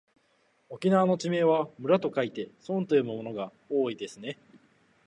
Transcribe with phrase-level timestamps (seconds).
[0.69, 4.35] 沖縄の地名は村と書いてそんと読むものが多いですね。